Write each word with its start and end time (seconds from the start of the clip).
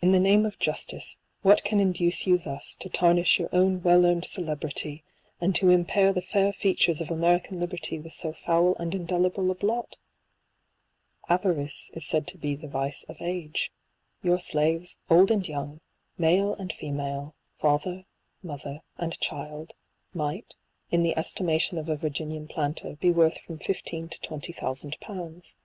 In 0.00 0.12
the 0.12 0.20
name 0.20 0.46
of 0.46 0.60
justice, 0.60 1.16
what 1.42 1.64
can 1.64 1.80
induce 1.80 2.24
you 2.24 2.38
thus 2.38 2.76
to 2.76 2.88
tarnish 2.88 3.40
your 3.40 3.48
own 3.52 3.82
well 3.82 4.06
earned 4.06 4.24
celebrity, 4.24 5.02
and 5.40 5.56
to 5.56 5.70
impair 5.70 6.12
180 6.12 6.14
the 6.24 6.32
fair 6.32 6.52
features 6.52 7.00
of 7.00 7.10
American 7.10 7.58
liberty 7.58 7.98
with 7.98 8.12
so 8.12 8.32
foul 8.32 8.76
and 8.76 8.94
indelible 8.94 9.50
a 9.50 9.56
blot? 9.56 9.96
Avarice 11.28 11.90
is 11.94 12.06
said 12.06 12.28
to 12.28 12.38
be 12.38 12.54
the 12.54 12.68
vice 12.68 13.02
of 13.08 13.16
age. 13.20 13.72
Your 14.22 14.38
slaves, 14.38 14.98
old 15.10 15.32
and 15.32 15.48
young, 15.48 15.80
male 16.16 16.54
and 16.54 16.72
female, 16.72 17.34
father, 17.56 18.04
mother, 18.44 18.82
and 18.98 19.18
child, 19.18 19.74
might, 20.14 20.54
in 20.92 21.02
the 21.02 21.16
estimation 21.18 21.76
of 21.76 21.88
a 21.88 21.96
Virgi 21.96 22.24
nian 22.28 22.48
planter, 22.48 22.94
be 23.00 23.10
worth 23.10 23.38
from 23.38 23.58
fifteen 23.58 24.08
to 24.10 24.20
twenty 24.20 24.52
thousand 24.52 24.96
pounds. 25.00 25.56